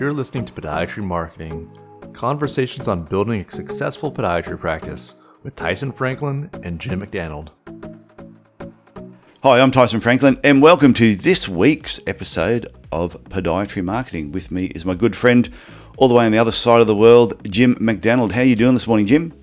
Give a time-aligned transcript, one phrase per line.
[0.00, 1.70] You're listening to Podiatry Marketing
[2.14, 7.50] Conversations on Building a Successful Podiatry Practice with Tyson Franklin and Jim McDonald.
[9.42, 14.32] Hi, I'm Tyson Franklin, and welcome to this week's episode of Podiatry Marketing.
[14.32, 15.50] With me is my good friend,
[15.98, 18.32] all the way on the other side of the world, Jim McDonald.
[18.32, 19.34] How are you doing this morning, Jim?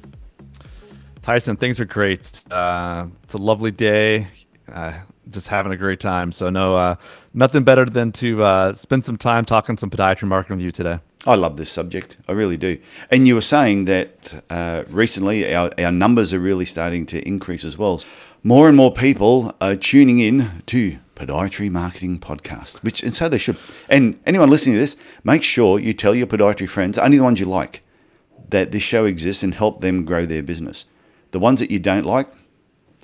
[1.21, 2.43] Tyson, things are great.
[2.49, 4.29] Uh, it's a lovely day.
[4.73, 4.93] Uh,
[5.29, 6.31] just having a great time.
[6.31, 6.95] So no, uh,
[7.33, 10.99] nothing better than to uh, spend some time talking some podiatry marketing with you today.
[11.25, 12.17] I love this subject.
[12.27, 12.77] I really do.
[13.11, 17.65] And you were saying that uh, recently our, our numbers are really starting to increase
[17.65, 18.01] as well.
[18.43, 23.39] More and more people are tuning in to Podiatry Marketing Podcast, which and so they
[23.39, 23.57] should.
[23.89, 27.39] And anyone listening to this, make sure you tell your podiatry friends, only the ones
[27.39, 27.81] you like,
[28.49, 30.85] that this show exists and help them grow their business.
[31.31, 32.29] The ones that you don't like,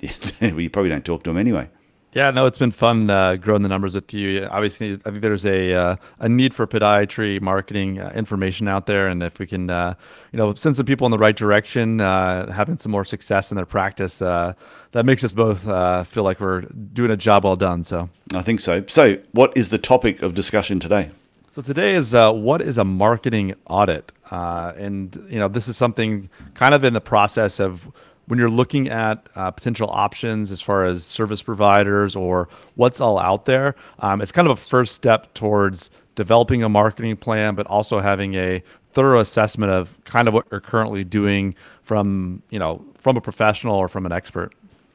[0.40, 1.68] well, you probably don't talk to them anyway.
[2.14, 4.46] Yeah, no, it's been fun uh, growing the numbers with you.
[4.48, 9.08] Obviously, I think there's a uh, a need for podiatry marketing uh, information out there,
[9.08, 9.94] and if we can, uh,
[10.30, 13.56] you know, send some people in the right direction, uh, having some more success in
[13.56, 14.52] their practice, uh,
[14.92, 15.64] that makes us both
[16.06, 17.82] feel like we're doing a job well done.
[17.82, 18.84] So I think so.
[18.86, 21.10] So, what is the topic of discussion today?
[21.48, 26.76] So today is what is a marketing audit, and you know, this is something kind
[26.76, 27.90] of in the process of
[28.26, 33.18] when you're looking at uh, potential options as far as service providers or what's all
[33.18, 37.66] out there, um, it's kind of a first step towards developing a marketing plan, but
[37.66, 42.84] also having a thorough assessment of kind of what you're currently doing from you know
[42.96, 44.54] from a professional or from an expert.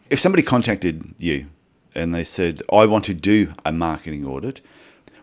[0.09, 1.47] If somebody contacted you
[1.93, 4.61] and they said, "I want to do a marketing audit,"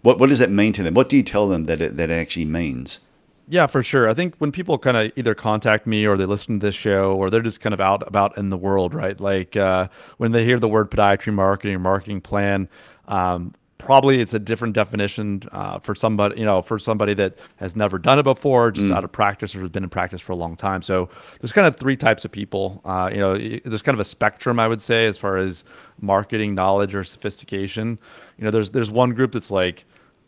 [0.02, 0.94] what what does that mean to them?
[0.94, 3.00] What do you tell them that it, that actually means?
[3.48, 4.08] Yeah, for sure.
[4.08, 7.14] I think when people kind of either contact me or they listen to this show
[7.14, 9.18] or they're just kind of out about in the world, right?
[9.20, 12.68] Like uh, when they hear the word podiatry marketing or marketing plan,
[13.06, 17.76] um, probably it's a different definition uh, for somebody, you know, for somebody that has
[17.76, 18.96] never done it before, just mm.
[18.96, 20.82] out of practice or has been in practice for a long time.
[20.82, 21.08] So
[21.40, 22.80] there's kind of three types of people.
[22.84, 25.62] Uh, you know, there's kind of a spectrum, I would say, as far as
[26.00, 27.98] marketing knowledge or sophistication.
[28.38, 29.84] You know, there's there's one group that's like,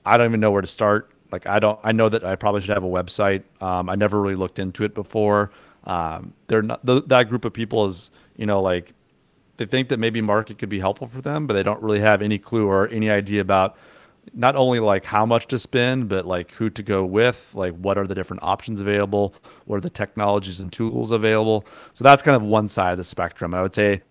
[0.07, 1.79] I don't even know where to start like I don't.
[1.83, 3.43] I know that I probably should have a website.
[3.61, 5.51] Um, I never really looked into it before.
[5.85, 8.93] Um, they're not th- that group of people is you know like
[9.57, 12.23] they think that maybe market could be helpful for them, but they don't really have
[12.23, 13.77] any clue or any idea about
[14.35, 17.99] not only like how much to spend, but like who to go with, like what
[17.99, 19.35] are the different options available,
[19.65, 21.67] what are the technologies and tools available.
[21.93, 23.55] So that's kind of one side of the spectrum.
[23.55, 24.03] I would say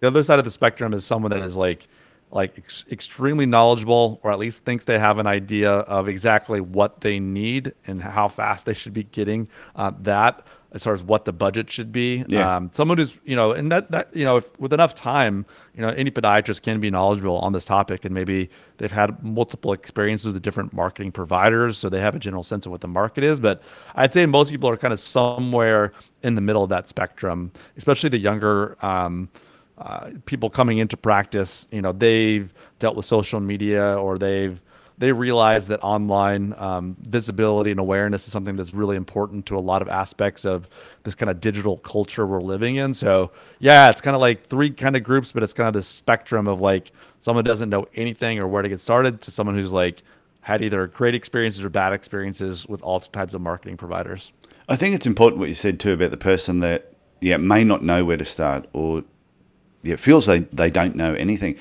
[0.00, 1.88] the other side of the spectrum is someone that is like
[2.30, 7.00] like ex- extremely knowledgeable or at least thinks they have an idea of exactly what
[7.00, 11.24] they need and how fast they should be getting uh, that as far as what
[11.24, 12.24] the budget should be.
[12.28, 12.56] Yeah.
[12.56, 15.82] Um, someone who's, you know, and that, that, you know, if with enough time, you
[15.82, 20.32] know, any podiatrist can be knowledgeable on this topic and maybe they've had multiple experiences
[20.32, 21.78] with different marketing providers.
[21.78, 23.40] So they have a general sense of what the market is.
[23.40, 23.62] But
[23.96, 25.92] I'd say most people are kind of somewhere
[26.22, 29.28] in the middle of that spectrum, especially the younger, um,
[29.80, 34.60] uh, people coming into practice, you know, they've dealt with social media or they've
[34.98, 39.58] they realize that online um, visibility and awareness is something that's really important to a
[39.58, 40.68] lot of aspects of
[41.04, 42.92] this kind of digital culture we're living in.
[42.92, 43.30] So
[43.60, 46.46] yeah, it's kind of like three kind of groups, but it's kind of this spectrum
[46.46, 50.02] of like someone doesn't know anything or where to get started to someone who's like
[50.42, 54.32] had either great experiences or bad experiences with all types of marketing providers.
[54.68, 56.92] I think it's important what you said too about the person that
[57.22, 59.02] yeah may not know where to start or
[59.82, 61.56] yeah, it feels they, they don't know anything.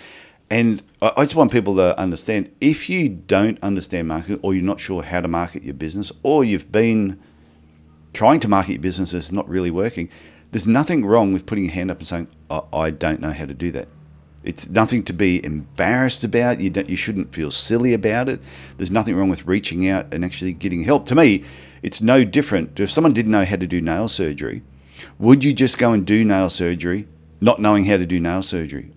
[0.49, 4.63] And I, I just want people to understand if you don't understand marketing or you're
[4.63, 7.19] not sure how to market your business or you've been
[8.13, 10.09] trying to market your business that's not really working,
[10.51, 13.45] there's nothing wrong with putting your hand up and saying, I, I don't know how
[13.45, 13.87] to do that.
[14.43, 16.61] It's nothing to be embarrassed about.
[16.61, 18.41] You you shouldn't feel silly about it.
[18.77, 21.05] There's nothing wrong with reaching out and actually getting help.
[21.07, 21.43] To me,
[21.81, 22.79] it's no different.
[22.79, 24.63] If someone didn't know how to do nail surgery,
[25.17, 27.07] would you just go and do nail surgery
[27.41, 28.91] not knowing how to do nail surgery.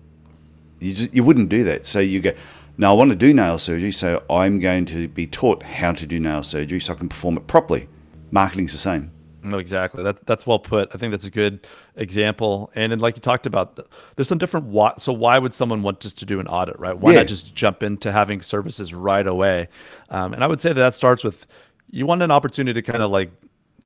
[0.79, 1.85] You, just, you wouldn't do that.
[1.85, 2.33] So you go,
[2.77, 6.05] now I want to do nail surgery, so I'm going to be taught how to
[6.05, 7.87] do nail surgery so I can perform it properly.
[8.31, 9.11] Marketing's the same.
[9.43, 10.03] No, exactly.
[10.03, 10.89] That's that's well put.
[10.93, 11.67] I think that's a good
[11.97, 12.71] example.
[12.75, 13.77] And, and like you talked about,
[14.15, 14.93] there's some different why.
[14.97, 16.97] So why would someone want just to do an audit, right?
[16.97, 17.19] Why yeah.
[17.19, 19.67] not just jump into having services right away?
[20.09, 21.45] Um, and I would say that that starts with
[21.91, 23.31] you want an opportunity to kind of like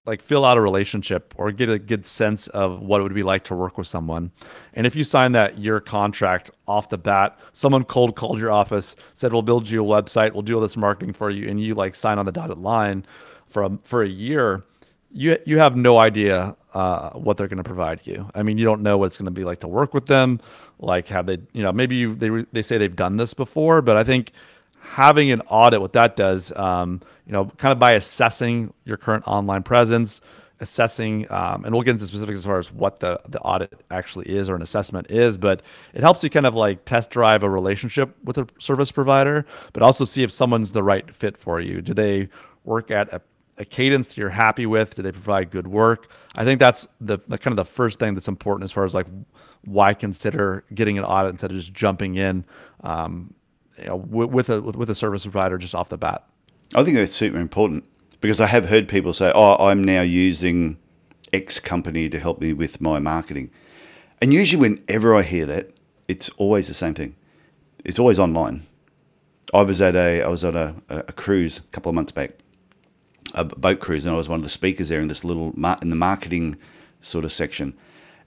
[0.07, 3.23] like fill out a relationship or get a good sense of what it would be
[3.23, 4.31] like to work with someone.
[4.73, 8.95] And if you sign that year contract off the bat, someone cold called your office,
[9.13, 11.75] said we'll build you a website, we'll do all this marketing for you, and you
[11.75, 13.05] like sign on the dotted line
[13.45, 14.63] for a, for a year,
[15.11, 18.29] you you have no idea uh, what they're going to provide you.
[18.35, 20.39] I mean, you don't know what it's going to be like to work with them.
[20.79, 23.95] Like, have they, you know, maybe you, they they say they've done this before, but
[23.97, 24.31] I think
[24.89, 29.23] having an audit, what that does, um, you know, kind of by assessing your current
[29.27, 30.21] online presence,
[30.59, 34.27] assessing, um, and we'll get into specifics as far as what the, the audit actually
[34.27, 35.61] is or an assessment is, but
[35.93, 39.83] it helps you kind of like test drive a relationship with a service provider, but
[39.83, 41.81] also see if someone's the right fit for you.
[41.81, 42.29] Do they
[42.63, 43.21] work at a,
[43.57, 44.95] a cadence that you're happy with?
[44.95, 46.09] Do they provide good work?
[46.35, 48.95] I think that's the, the kind of the first thing that's important as far as
[48.95, 49.07] like
[49.65, 52.45] why consider getting an audit instead of just jumping in,
[52.81, 53.33] um,
[53.77, 56.27] you know, with, a with, with a service provider just off the bat.
[56.75, 57.85] I think that's super important
[58.21, 60.77] because I have heard people say, "Oh, I'm now using
[61.31, 63.51] X company to help me with my marketing,"
[64.21, 65.71] and usually, whenever I hear that,
[66.07, 67.15] it's always the same thing.
[67.85, 68.65] It's always online.
[69.53, 72.31] I was at a I was on a, a cruise a couple of months back,
[73.33, 75.79] a boat cruise, and I was one of the speakers there in this little mar-
[75.81, 76.57] in the marketing
[77.01, 77.77] sort of section,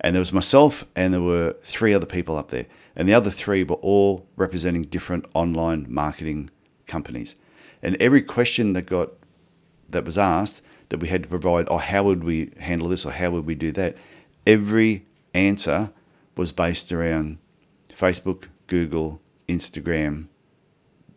[0.01, 2.67] and there was myself and there were three other people up there,
[3.01, 6.51] and the other three were all representing different online marketing
[6.87, 7.35] companies,
[7.83, 9.13] and every question that got
[9.89, 13.13] that was asked that we had to provide, oh, how would we handle this or
[13.13, 13.97] how would we do that?
[14.47, 15.93] Every answer
[16.37, 17.39] was based around
[17.89, 20.27] Facebook, Google, Instagram.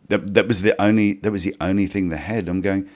[0.08, 2.48] That, that was the only that was the only thing they had.
[2.48, 2.88] I'm going.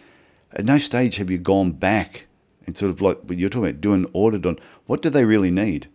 [0.52, 2.24] At no stage have you gone back
[2.66, 5.88] and sort of like you're talking about doing audit on what do they really need?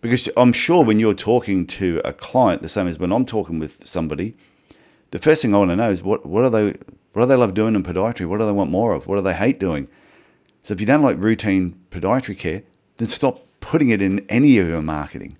[0.00, 3.58] Because I'm sure when you're talking to a client, the same as when I'm talking
[3.58, 4.34] with somebody,
[5.10, 6.74] the first thing I want to know is what what are they
[7.12, 8.26] what do they love doing in podiatry?
[8.26, 9.06] What do they want more of?
[9.06, 9.88] What do they hate doing?
[10.62, 12.62] So if you don't like routine podiatry care,
[12.96, 15.36] then stop putting it in any of your marketing.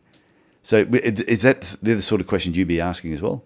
[0.62, 3.44] So is that the sort of questions you'd be asking as well?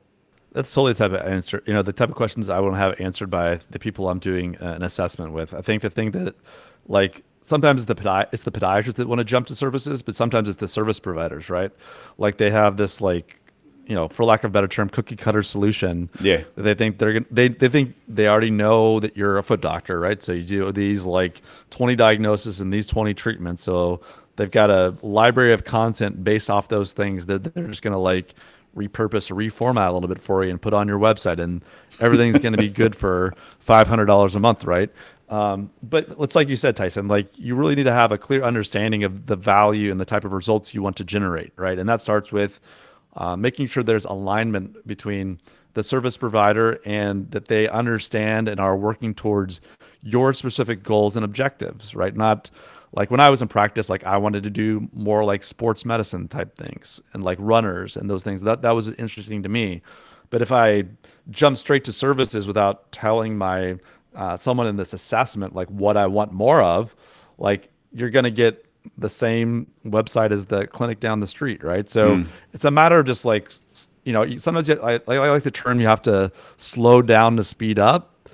[0.52, 1.62] That's totally the type of answer.
[1.66, 4.20] You know, the type of questions I want to have answered by the people I'm
[4.20, 5.52] doing uh, an assessment with.
[5.52, 6.34] I think the thing that,
[6.86, 10.16] like, sometimes it's the podi- it's the podiatrists that want to jump to services, but
[10.16, 11.70] sometimes it's the service providers, right?
[12.18, 13.38] Like they have this like
[13.86, 16.08] you know, for lack of a better term, cookie cutter solution.
[16.18, 16.44] Yeah.
[16.56, 20.00] They think they're gonna, they they think they already know that you're a foot doctor,
[20.00, 20.22] right?
[20.22, 23.62] So you do these like 20 diagnoses and these 20 treatments.
[23.62, 24.00] So
[24.36, 28.34] they've got a library of content based off those things that they're just gonna like
[28.74, 31.62] repurpose or reformat a little bit for you and put on your website, and
[32.00, 33.34] everything's gonna be good for
[33.66, 34.90] $500 a month, right?
[35.28, 38.42] Um, but it's like you said, Tyson, like you really need to have a clear
[38.42, 41.78] understanding of the value and the type of results you want to generate, right?
[41.78, 42.60] And that starts with
[43.16, 45.38] uh, making sure there's alignment between
[45.74, 49.60] the service provider and that they understand and are working towards
[50.02, 52.14] your specific goals and objectives, right?
[52.14, 52.50] Not
[52.92, 56.28] like when I was in practice, like I wanted to do more like sports medicine
[56.28, 58.42] type things and like runners and those things.
[58.42, 59.82] That that was interesting to me.
[60.30, 60.84] But if I
[61.30, 63.78] jump straight to services without telling my
[64.14, 66.94] uh, someone in this assessment like what I want more of,
[67.38, 68.64] like you're gonna get
[68.98, 71.88] the same website as the clinic down the street, right?
[71.88, 72.26] So mm.
[72.52, 73.50] it's a matter of just like,
[74.04, 77.44] you know, sometimes you, I, I like the term you have to slow down to
[77.44, 78.28] speed up.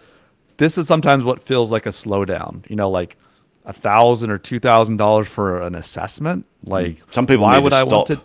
[0.56, 3.16] This is sometimes what feels like a slowdown, you know, like
[3.64, 6.46] a thousand or two thousand dollars for an assessment.
[6.64, 6.70] Hmm.
[6.70, 7.92] Like some people, why would I stop.
[7.92, 8.20] want to?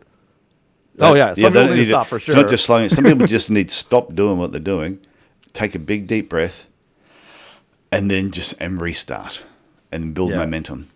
[0.99, 2.33] oh yeah, some yeah, people need, need to stop for sure.
[2.33, 2.89] It's not just slowing.
[2.89, 4.99] Some people just need to stop doing what they're doing,
[5.53, 6.67] take a big deep breath,
[7.91, 9.43] and then just and restart
[9.91, 10.37] and build yeah.
[10.37, 10.89] momentum.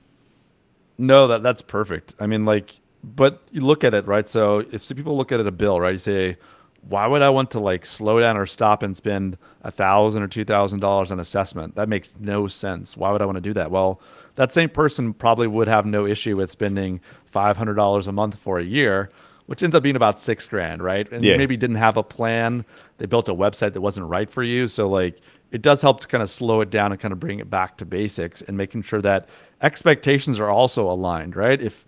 [0.97, 2.15] No, that that's perfect.
[2.19, 4.27] I mean, like, but you look at it, right?
[4.27, 5.93] So if some people look at it a bill, right?
[5.93, 6.37] You say,
[6.81, 10.27] why would I want to like slow down or stop and spend a thousand or
[10.27, 11.75] two thousand dollars on assessment?
[11.75, 12.97] That makes no sense.
[12.97, 13.71] Why would I want to do that?
[13.71, 14.01] Well,
[14.35, 18.37] that same person probably would have no issue with spending five hundred dollars a month
[18.37, 19.09] for a year,
[19.45, 21.09] which ends up being about six grand, right?
[21.11, 21.37] And yeah.
[21.37, 22.65] maybe didn't have a plan.
[22.97, 24.67] They built a website that wasn't right for you.
[24.67, 25.19] So like
[25.51, 27.77] it does help to kind of slow it down and kind of bring it back
[27.77, 29.27] to basics and making sure that
[29.61, 31.59] expectations are also aligned, right?
[31.61, 31.85] If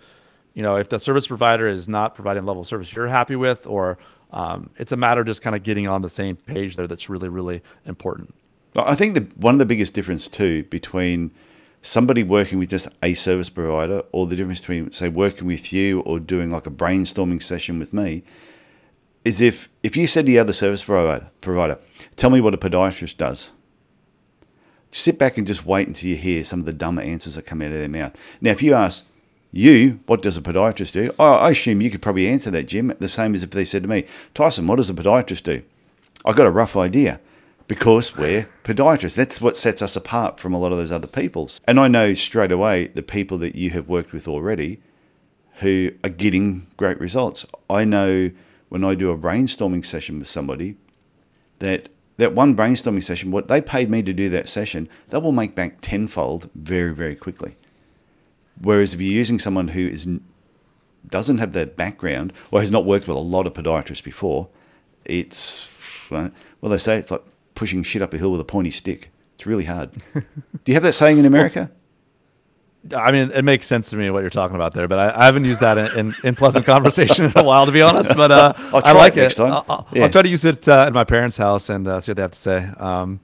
[0.54, 3.68] you know if the service provider is not providing level of service you're happy with,
[3.68, 3.98] or
[4.32, 6.88] um, it's a matter of just kind of getting on the same page there.
[6.88, 8.34] That's really really important.
[8.76, 11.32] I think the one of the biggest difference too between
[11.82, 16.02] somebody working with just a service provider or the difference between say working with you
[16.02, 18.24] or doing like a brainstorming session with me
[19.24, 21.80] is if if you said to the other service provider provider,
[22.16, 23.52] tell me what a podiatrist does
[24.92, 27.62] sit back and just wait until you hear some of the dumber answers that come
[27.62, 28.16] out of their mouth.
[28.42, 29.06] Now, if you ask
[29.52, 31.14] you, what does a podiatrist do?
[31.20, 33.90] I assume you could probably answer that, Jim, the same as if they said to
[33.90, 35.64] me, Tyson, what does a podiatrist do?
[36.26, 37.20] I got a rough idea
[37.68, 39.16] because we're podiatrists.
[39.16, 41.62] That's what sets us apart from a lot of those other peoples.
[41.68, 44.82] And I know straight away the people that you have worked with already
[45.56, 47.46] who are getting great results.
[47.70, 48.32] I know
[48.72, 50.78] when I do a brainstorming session with somebody
[51.60, 55.34] that that one brainstorming session, what they paid me to do that session, they will
[55.34, 57.58] make back tenfold very, very quickly.
[58.62, 60.08] Whereas if you're using someone who is
[61.06, 64.48] doesn't have that background or has not worked with a lot of podiatrists before,
[65.04, 65.68] it's
[66.10, 67.24] well, they say it's like
[67.56, 69.12] pushing shit up a hill with a pointy stick.
[69.36, 69.92] It's really hard.
[70.14, 70.24] Do
[70.68, 71.70] you have that saying in America?
[72.96, 75.26] I mean, it makes sense to me what you're talking about there, but I, I
[75.26, 78.16] haven't used that in, in, in, pleasant conversation in a while, to be honest.
[78.16, 79.22] But uh, I like it.
[79.22, 79.52] Next time.
[79.52, 80.04] I'll, I'll, yeah.
[80.04, 82.22] I'll, try to use it uh, at my parents' house and uh, see what they
[82.24, 82.70] have to say.
[82.78, 83.20] Um,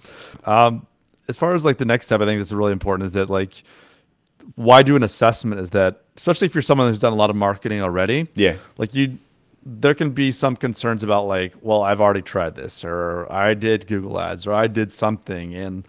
[0.46, 0.86] um,
[1.28, 3.64] as far as like the next step, I think that's really important is that like
[4.56, 7.36] why do an assessment is that especially if you're someone who's done a lot of
[7.36, 8.28] marketing already.
[8.36, 8.56] Yeah.
[8.78, 9.18] Like you,
[9.64, 13.88] there can be some concerns about like, well, I've already tried this, or I did
[13.88, 15.86] Google Ads, or I did something, and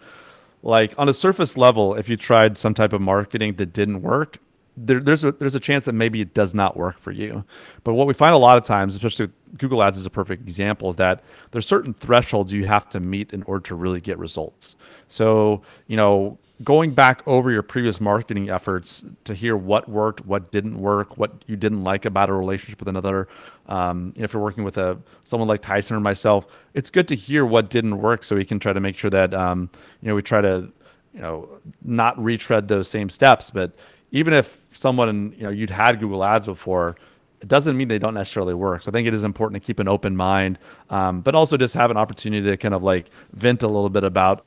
[0.61, 4.39] like on a surface level, if you tried some type of marketing that didn't work,
[4.75, 7.43] there, there's a there's a chance that maybe it does not work for you.
[7.83, 10.89] But what we find a lot of times, especially Google Ads is a perfect example,
[10.89, 14.75] is that there's certain thresholds you have to meet in order to really get results.
[15.07, 20.51] So you know, going back over your previous marketing efforts to hear what worked, what
[20.51, 23.27] didn't work, what you didn't like about a relationship with another.
[23.67, 27.45] Um, if you're working with a someone like Tyson or myself, it's good to hear
[27.45, 29.69] what didn't work so we can try to make sure that um,
[30.01, 30.69] you know we try to
[31.13, 31.49] you know
[31.81, 33.51] not retread those same steps.
[33.51, 33.71] But
[34.11, 36.95] even if someone you know you'd had Google Ads before.
[37.41, 38.81] It doesn't mean they don't necessarily work.
[38.81, 41.73] So I think it is important to keep an open mind, um, but also just
[41.73, 44.43] have an opportunity to kind of like vent a little bit about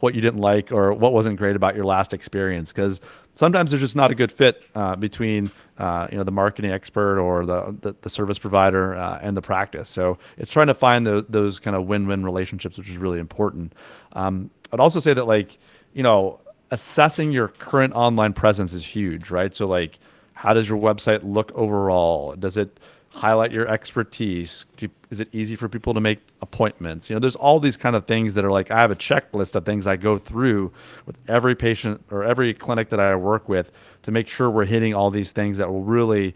[0.00, 3.00] what you didn't like or what wasn't great about your last experience because
[3.34, 7.18] sometimes there's just not a good fit uh, between uh, you know the marketing expert
[7.18, 9.88] or the the, the service provider uh, and the practice.
[9.88, 13.74] So it's trying to find the, those kind of win-win relationships which is really important.
[14.12, 15.58] Um, i'd also say that like
[15.94, 16.40] you know
[16.70, 19.54] assessing your current online presence is huge right?
[19.54, 19.98] So like
[20.32, 22.34] how does your website look overall?
[22.34, 24.66] Does it highlight your expertise?
[24.78, 27.10] You, is it easy for people to make appointments?
[27.10, 29.54] You know, there's all these kind of things that are like I have a checklist
[29.56, 30.72] of things I go through
[31.06, 34.94] with every patient or every clinic that I work with to make sure we're hitting
[34.94, 36.34] all these things that will really,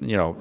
[0.00, 0.36] you know,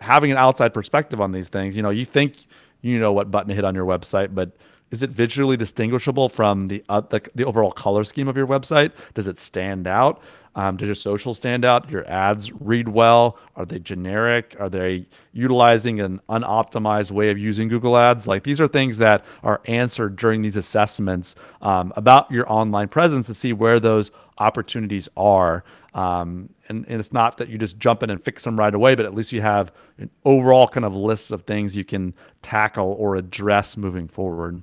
[0.00, 1.76] having an outside perspective on these things.
[1.76, 2.46] You know, you think
[2.82, 4.56] you know what button to hit on your website, but
[4.90, 8.92] is it visually distinguishable from the, uh, the, the overall color scheme of your website?
[9.14, 10.22] Does it stand out?
[10.56, 11.90] Um, does your social stand out?
[11.90, 13.38] Your ads read well?
[13.56, 14.56] Are they generic?
[14.58, 18.26] Are they utilizing an unoptimized way of using Google Ads?
[18.26, 23.26] Like these are things that are answered during these assessments um, about your online presence
[23.26, 25.62] to see where those opportunities are.
[25.92, 28.94] Um, and, and it's not that you just jump in and fix them right away,
[28.94, 32.96] but at least you have an overall kind of list of things you can tackle
[32.98, 34.62] or address moving forward.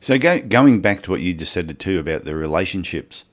[0.00, 3.24] So go, going back to what you just said too about the relationships,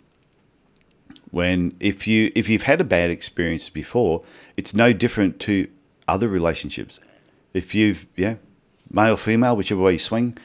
[1.32, 4.24] when if you if you've had a bad experience before,
[4.58, 5.68] it's no different to
[6.08, 7.00] other relationships.
[7.54, 8.36] If you've yeah,
[8.92, 10.38] male female, whichever way you swing,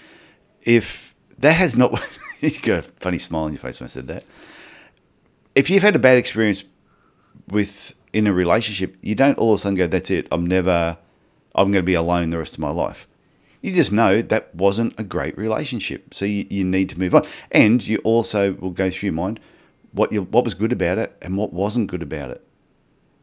[0.62, 1.92] if that has not
[2.40, 4.24] you got a funny smile on your face when I said that.
[5.54, 6.64] If you've had a bad experience
[7.48, 10.28] with in a relationship, you don't all of a sudden go, "That's it.
[10.30, 10.98] I'm never.
[11.54, 13.06] I'm going to be alone the rest of my life."
[13.62, 17.24] You just know that wasn't a great relationship, so you, you need to move on.
[17.50, 19.40] And you also will go through your mind,
[19.94, 22.46] what you what was good about it and what wasn't good about it.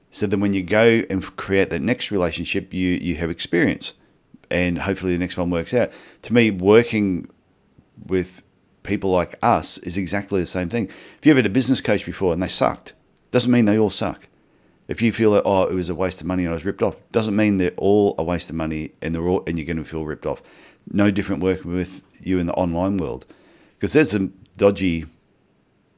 [0.09, 3.93] So then when you go and create that next relationship, you you have experience,
[4.49, 5.91] and hopefully the next one works out.
[6.23, 7.29] To me, working
[8.07, 8.41] with
[8.83, 10.89] people like us is exactly the same thing.
[11.19, 12.93] If you ever had a business coach before and they sucked,
[13.29, 14.27] doesn't mean they all suck.
[14.87, 16.81] If you feel that oh it was a waste of money and I was ripped
[16.81, 19.77] off, doesn't mean they're all a waste of money and they're all and you're going
[19.77, 20.41] to feel ripped off.
[20.91, 23.25] No different working with you in the online world
[23.77, 25.05] because there's some dodgy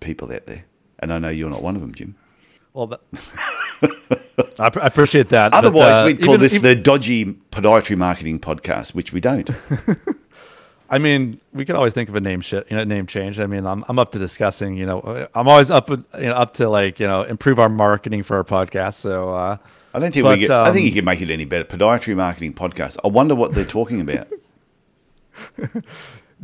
[0.04, 0.66] people out there,
[1.00, 2.16] and I know you're not one of them, Jim.
[2.74, 3.02] Well, that,
[4.60, 5.54] I, I, appreciate that.
[5.54, 9.22] Otherwise, but, uh, we'd call even, this even, the dodgy podiatry marketing podcast, which we
[9.22, 9.50] don't.
[10.90, 13.40] I mean, we could always think of a name shit, you know, name change.
[13.40, 14.76] I mean, I'm I'm up to discussing.
[14.76, 18.24] You know, I'm always up, you know, up to like you know improve our marketing
[18.24, 18.96] for our podcast.
[18.96, 19.58] So uh,
[19.94, 20.42] I don't think but, we.
[20.42, 21.64] Get, um, I think you can make it any better.
[21.64, 22.98] Podiatry marketing podcast.
[23.04, 24.28] I wonder what they're talking about.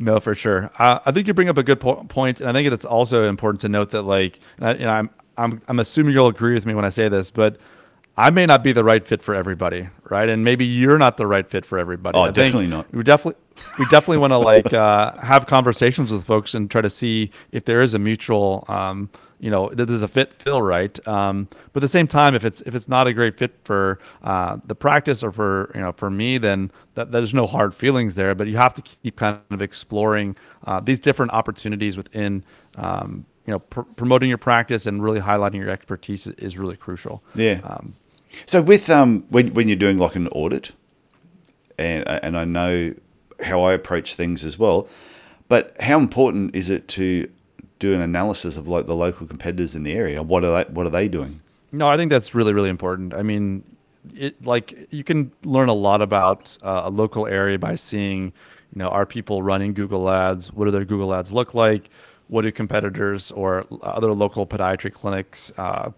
[0.02, 0.72] No, for sure.
[0.80, 3.28] Uh, I think you bring up a good po- point, and I think it's also
[3.28, 6.74] important to note that, like, I, you I'm I'm I'm assuming you'll agree with me
[6.74, 7.58] when I say this, but
[8.20, 10.28] I may not be the right fit for everybody, right?
[10.28, 12.18] And maybe you're not the right fit for everybody.
[12.18, 12.94] Oh, I definitely not.
[12.94, 13.42] We definitely
[13.78, 17.64] we definitely want to like uh, have conversations with folks and try to see if
[17.64, 18.66] there is a mutual.
[18.68, 19.10] Um,
[19.40, 22.62] you know there's a fit feel right um, but at the same time if it's
[22.66, 26.10] if it's not a great fit for uh, the practice or for you know for
[26.10, 29.62] me then that, there's no hard feelings there but you have to keep kind of
[29.62, 30.36] exploring
[30.66, 32.44] uh, these different opportunities within
[32.76, 37.24] um, you know pr- promoting your practice and really highlighting your expertise is really crucial
[37.34, 37.96] yeah um,
[38.46, 40.72] so with um when, when you're doing like an audit
[41.78, 42.94] and and I know
[43.44, 44.88] how I approach things as well
[45.48, 47.30] but how important is it to
[47.80, 50.22] do an analysis of like the local competitors in the area.
[50.22, 51.42] What are they, what are they doing?
[51.72, 53.14] No, I think that's really really important.
[53.14, 53.64] I mean,
[54.16, 58.34] it like you can learn a lot about uh, a local area by seeing
[58.74, 60.54] You know, are people running Google Ads?
[60.54, 61.90] What do their Google Ads look like?
[62.28, 65.52] What do competitors or other local podiatry clinics?
[65.58, 65.92] Uh,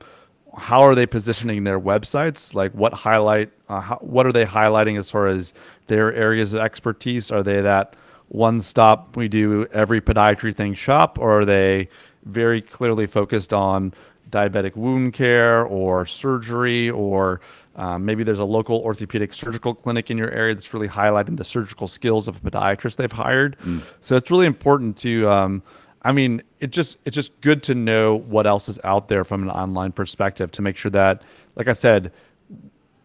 [0.57, 2.53] how are they positioning their websites?
[2.53, 3.51] Like, what highlight?
[3.69, 5.53] Uh, how, what are they highlighting as far as
[5.87, 7.31] their areas of expertise?
[7.31, 7.95] Are they that
[8.27, 11.89] one stop we do every podiatry thing shop, or are they
[12.25, 13.93] very clearly focused on
[14.29, 17.41] diabetic wound care or surgery or
[17.75, 21.43] um, maybe there's a local orthopedic surgical clinic in your area that's really highlighting the
[21.43, 23.57] surgical skills of a podiatrist they've hired.
[23.59, 23.81] Mm.
[24.01, 25.63] So it's really important to, um,
[26.03, 29.43] I mean, it just it's just good to know what else is out there from
[29.43, 31.21] an online perspective to make sure that,
[31.55, 32.11] like I said,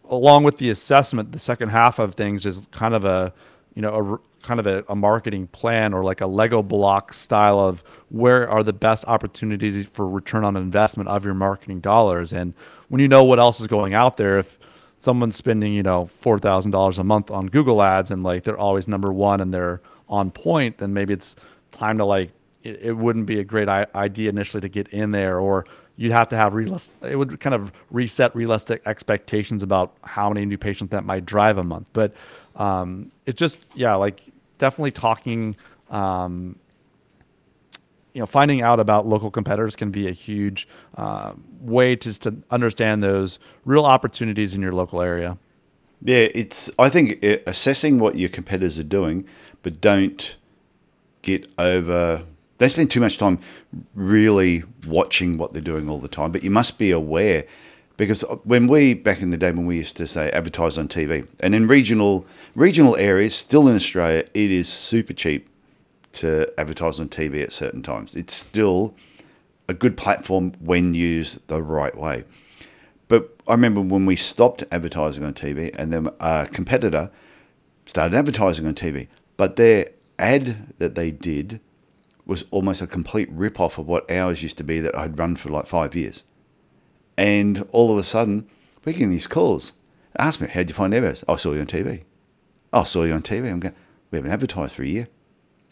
[0.09, 3.33] along with the assessment, the second half of things is kind of a,
[3.75, 7.59] you know, a kind of a, a, marketing plan or like a Lego block style
[7.59, 12.33] of where are the best opportunities for return on investment of your marketing dollars.
[12.33, 12.55] And
[12.88, 14.59] when you know what else is going out there, if
[14.99, 18.57] someone's spending, you know, four thousand dollars a month on Google ads and like they're
[18.57, 21.37] always number one and they're on point, then maybe it's
[21.73, 22.31] time to like
[22.66, 25.64] it, it wouldn't be a great idea initially to get in there or
[25.96, 30.44] you'd have to have realist it would kind of reset realistic expectations about how many
[30.44, 32.12] new patients that might drive a month but
[32.56, 34.20] um, it's just yeah like
[34.58, 35.56] definitely talking,
[35.90, 36.56] um,
[38.12, 42.35] you know, finding out about local competitors can be a huge uh, way to, to
[42.50, 45.37] understand those real opportunities in your local area.
[46.02, 46.70] Yeah, it's.
[46.78, 49.26] I think uh, assessing what your competitors are doing,
[49.62, 50.37] but don't
[51.23, 52.25] get over.
[52.59, 53.39] Don't spend too much time
[53.95, 56.33] really watching what they're doing all the time.
[56.33, 57.45] But you must be aware
[57.97, 61.27] because when we back in the day when we used to say advertise on TV
[61.41, 65.49] and in regional regional areas still in Australia it is super cheap
[66.13, 68.95] to advertise on TV at certain times it's still
[69.69, 72.25] a good platform when used the right way
[73.09, 77.11] but I remember when we stopped advertising on TV and then a competitor
[77.87, 81.61] started advertising on TV but their ad that they did
[82.26, 85.37] was almost a complete rip off of what ours used to be that I'd run
[85.37, 86.25] for like 5 years
[87.16, 88.46] and all of a sudden,
[88.85, 89.72] we're getting these calls.
[90.18, 91.24] Ask me, how'd you find Evos?
[91.29, 92.03] I saw you on TV.
[92.72, 93.51] I saw you on TV.
[93.51, 93.74] I'm going,
[94.11, 95.09] we haven't advertised for a year.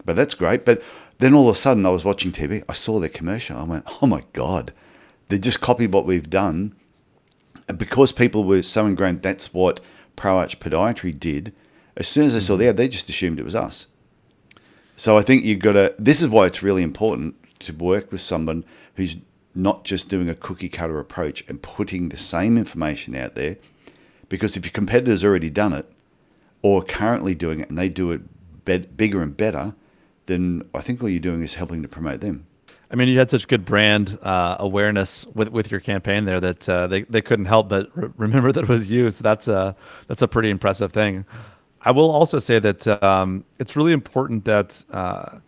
[0.05, 0.65] But that's great.
[0.65, 0.83] But
[1.19, 2.63] then all of a sudden, I was watching TV.
[2.69, 3.59] I saw their commercial.
[3.59, 4.73] I went, oh my God.
[5.29, 6.75] They just copied what we've done.
[7.69, 9.81] And because people were so ingrained, that's what
[10.17, 11.55] Pro Arch Podiatry did.
[11.97, 12.61] As soon as they saw mm-hmm.
[12.61, 13.87] the ad, they just assumed it was us.
[14.97, 18.21] So I think you've got to, this is why it's really important to work with
[18.21, 19.17] someone who's
[19.55, 23.57] not just doing a cookie cutter approach and putting the same information out there.
[24.29, 25.91] Because if your competitor's already done it
[26.63, 28.23] or currently doing it and they do it
[28.65, 29.75] be- bigger and better,
[30.27, 32.47] then I think all you're doing is helping to promote them.
[32.91, 36.69] I mean, you had such good brand uh, awareness with, with your campaign there that
[36.69, 39.11] uh, they, they couldn't help but re- remember that it was you.
[39.11, 39.75] So that's a,
[40.07, 41.25] that's a pretty impressive thing.
[41.85, 45.39] I will also say that um, it's really important that uh,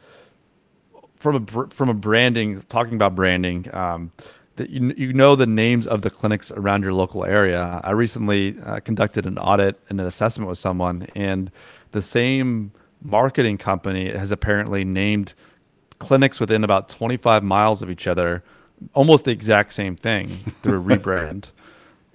[1.17, 4.13] from a from a branding, talking about branding, um,
[4.57, 7.81] that you you know the names of the clinics around your local area.
[7.83, 11.51] I recently uh, conducted an audit and an assessment with someone, and
[11.93, 12.73] the same
[13.03, 15.33] marketing company has apparently named
[15.99, 18.43] clinics within about 25 miles of each other,
[18.93, 20.29] almost the exact same thing
[20.63, 21.53] through a rebrand.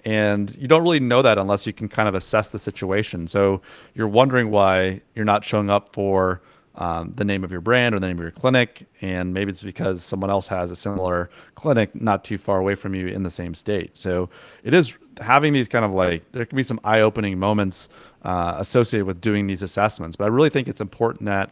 [0.04, 3.26] And you don't really know that unless you can kind of assess the situation.
[3.26, 3.62] So
[3.94, 6.42] you're wondering why you're not showing up for
[6.74, 9.62] um, the name of your brand or the name of your clinic, and maybe it's
[9.62, 13.30] because someone else has a similar clinic not too far away from you in the
[13.30, 13.96] same state.
[13.96, 14.30] So
[14.64, 17.88] it is having these kind of like there can be some eye-opening moments
[18.22, 20.16] uh, associated with doing these assessments.
[20.16, 21.50] But I really think it's important that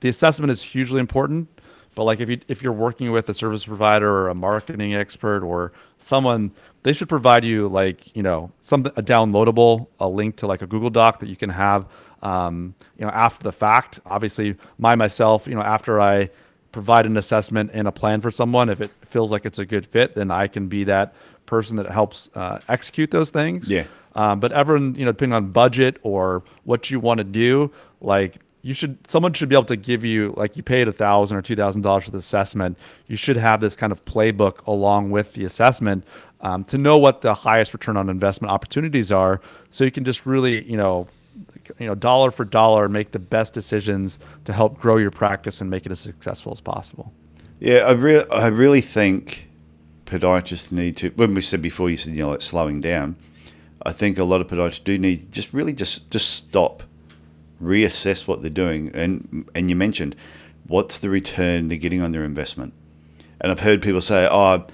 [0.00, 1.48] the assessment is hugely important.
[1.94, 5.42] But like if you if you're working with a service provider or a marketing expert
[5.42, 10.46] or someone, they should provide you like you know something a downloadable a link to
[10.46, 11.86] like a Google Doc that you can have
[12.22, 14.00] um, you know, after the fact.
[14.06, 16.30] Obviously, my myself, you know, after I
[16.72, 19.86] provide an assessment and a plan for someone, if it feels like it's a good
[19.86, 21.14] fit, then I can be that
[21.46, 23.70] person that helps uh, execute those things.
[23.70, 23.84] Yeah.
[24.14, 28.36] Um, but everyone, you know, depending on budget or what you want to do, like
[28.62, 31.42] you should, someone should be able to give you, like you paid a thousand or
[31.42, 32.78] two thousand dollars for the assessment.
[33.06, 36.04] You should have this kind of playbook along with the assessment
[36.42, 40.26] um, to know what the highest return on investment opportunities are, so you can just
[40.26, 41.08] really, you know,
[41.78, 45.70] you know dollar for dollar make the best decisions to help grow your practice and
[45.70, 47.12] make it as successful as possible
[47.58, 49.48] yeah i really i really think
[50.06, 53.16] podiatrists need to when we said before you said you know like slowing down
[53.84, 56.82] i think a lot of podiatrists do need just really just just stop
[57.60, 60.16] reassess what they're doing and and you mentioned
[60.66, 62.72] what's the return they're getting on their investment
[63.40, 64.64] and i've heard people say oh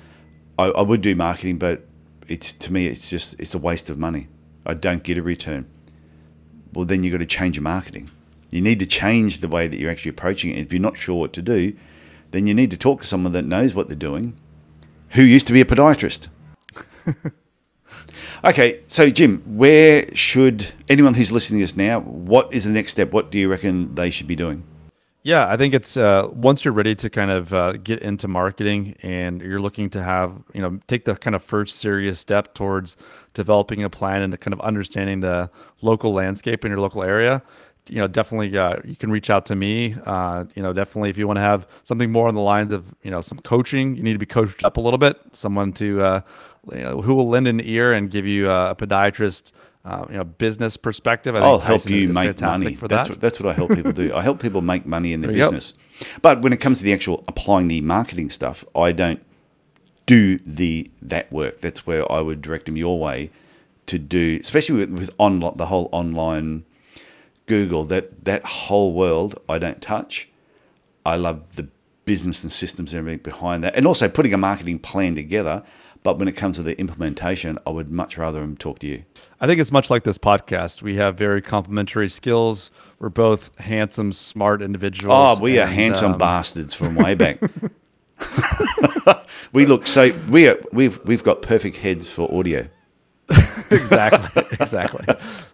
[0.58, 1.84] i, I would do marketing but
[2.28, 4.28] it's to me it's just it's a waste of money
[4.64, 5.66] i don't get a return
[6.76, 8.10] well, then you've got to change your marketing.
[8.50, 10.58] You need to change the way that you're actually approaching it.
[10.58, 11.74] If you're not sure what to do,
[12.32, 14.36] then you need to talk to someone that knows what they're doing,
[15.10, 16.28] who used to be a podiatrist.
[18.44, 22.92] okay, so Jim, where should anyone who's listening to us now, what is the next
[22.92, 23.12] step?
[23.12, 24.64] What do you reckon they should be doing?
[25.22, 28.94] Yeah, I think it's uh, once you're ready to kind of uh, get into marketing
[29.02, 32.96] and you're looking to have, you know, take the kind of first serious step towards
[33.34, 35.50] developing a plan and kind of understanding the
[35.82, 37.42] local landscape in your local area.
[37.88, 39.94] You know, definitely uh, you can reach out to me.
[40.04, 42.84] Uh, you know, definitely if you want to have something more on the lines of,
[43.02, 45.20] you know, some coaching, you need to be coached up a little bit.
[45.32, 46.20] Someone to, uh,
[46.72, 49.52] you know, who will lend an ear and give you a podiatrist
[49.86, 51.36] uh, you know, business perspective.
[51.36, 52.74] I will help you make money.
[52.74, 53.14] For that's that.
[53.14, 54.12] what that's what I help people do.
[54.12, 55.72] I help people make money in their business.
[55.72, 56.06] Go.
[56.22, 59.24] But when it comes to the actual applying the marketing stuff, I don't
[60.06, 61.60] do the that work.
[61.60, 63.30] That's where I would direct them your way
[63.86, 66.64] to do, especially with, with on the whole online
[67.46, 67.84] Google.
[67.84, 70.28] That that whole world I don't touch.
[71.04, 71.68] I love the
[72.04, 75.62] business and systems and everything behind that, and also putting a marketing plan together.
[76.02, 79.04] But when it comes to the implementation, I would much rather them talk to you.
[79.40, 80.80] I think it's much like this podcast.
[80.80, 82.70] We have very complementary skills.
[83.00, 85.38] We're both handsome, smart individuals.
[85.38, 87.40] Oh, we and, are handsome um, bastards from way back.
[89.52, 92.68] we look so we are we've we've got perfect heads for audio.
[93.70, 95.04] exactly, exactly.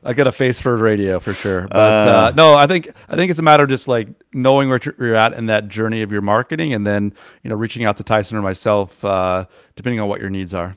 [0.05, 1.69] I got a face for radio for sure.
[1.69, 4.69] But uh, uh, no, I think I think it's a matter of just like knowing
[4.69, 7.97] where you're at in that journey of your marketing, and then you know reaching out
[7.99, 9.47] to Tyson or myself, uh,
[9.77, 10.77] depending on what your needs are.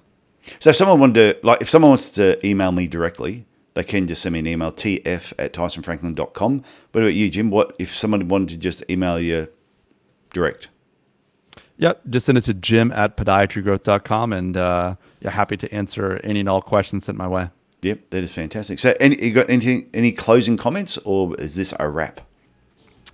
[0.59, 4.07] So if someone wanted to, like, if someone wants to email me directly, they can
[4.07, 6.63] just send me an email, tf at tysonfranklin.com.
[6.91, 7.49] What about you, Jim?
[7.49, 9.47] What if someone wanted to just email you
[10.31, 10.69] direct?
[11.77, 16.39] Yeah, just send it to jim at podiatrygrowth.com and uh, yeah, happy to answer any
[16.39, 17.49] and all questions sent my way.
[17.81, 18.79] Yep, that is fantastic.
[18.79, 22.21] So, any, you got anything, any closing comments, or is this a wrap?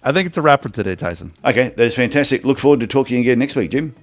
[0.03, 1.33] I think it's a wrap for today, Tyson.
[1.43, 2.45] Okay, that is fantastic.
[2.45, 3.93] Look forward to talking again next week, Jim.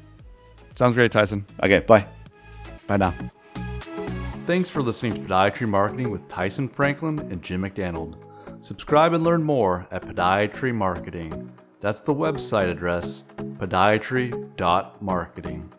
[0.74, 1.46] Sounds great, Tyson.
[1.62, 2.06] Okay, bye.
[2.86, 3.14] Bye now.
[4.44, 8.16] Thanks for listening to Podiatry Marketing with Tyson Franklin and Jim McDonald.
[8.60, 11.50] Subscribe and learn more at Podiatry Marketing.
[11.80, 15.72] That's the website address, podiatry.marketing.